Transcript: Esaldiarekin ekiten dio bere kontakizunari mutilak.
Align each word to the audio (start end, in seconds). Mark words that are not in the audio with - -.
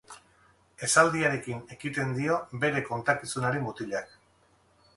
Esaldiarekin 0.87 1.59
ekiten 1.75 2.15
dio 2.19 2.37
bere 2.65 2.81
kontakizunari 2.89 3.65
mutilak. 3.67 4.17